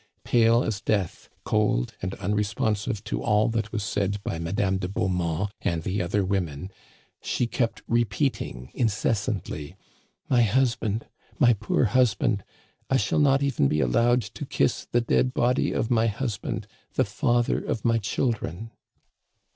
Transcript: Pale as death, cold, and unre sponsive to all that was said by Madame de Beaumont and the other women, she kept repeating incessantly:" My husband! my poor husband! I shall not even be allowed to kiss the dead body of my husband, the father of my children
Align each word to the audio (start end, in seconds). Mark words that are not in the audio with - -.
Pale 0.23 0.63
as 0.63 0.81
death, 0.81 1.29
cold, 1.43 1.93
and 2.01 2.13
unre 2.13 2.43
sponsive 2.43 3.03
to 3.03 3.21
all 3.21 3.49
that 3.49 3.71
was 3.71 3.83
said 3.83 4.17
by 4.23 4.39
Madame 4.39 4.79
de 4.79 4.87
Beaumont 4.87 5.51
and 5.61 5.83
the 5.83 6.01
other 6.01 6.25
women, 6.25 6.71
she 7.21 7.45
kept 7.45 7.83
repeating 7.87 8.71
incessantly:" 8.73 9.75
My 10.27 10.41
husband! 10.41 11.05
my 11.37 11.53
poor 11.53 11.83
husband! 11.85 12.43
I 12.89 12.97
shall 12.97 13.19
not 13.19 13.43
even 13.43 13.67
be 13.67 13.79
allowed 13.79 14.23
to 14.23 14.43
kiss 14.43 14.85
the 14.91 15.01
dead 15.01 15.35
body 15.35 15.71
of 15.71 15.91
my 15.91 16.07
husband, 16.07 16.65
the 16.95 17.05
father 17.05 17.63
of 17.63 17.85
my 17.85 17.99
children 17.99 18.71